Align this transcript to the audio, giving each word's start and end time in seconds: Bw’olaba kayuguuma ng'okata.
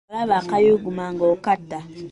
Bw’olaba 0.09 0.37
kayuguuma 0.49 1.05
ng'okata. 1.13 1.79